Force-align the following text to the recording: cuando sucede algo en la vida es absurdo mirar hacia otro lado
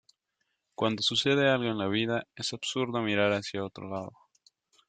cuando 0.73 1.03
sucede 1.03 1.47
algo 1.47 1.65
en 1.69 1.77
la 1.77 1.85
vida 1.87 2.25
es 2.35 2.53
absurdo 2.53 3.03
mirar 3.03 3.33
hacia 3.33 3.63
otro 3.63 3.87
lado 3.87 4.11